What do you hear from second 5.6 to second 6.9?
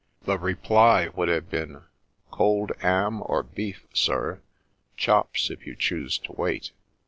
you choose to wait.'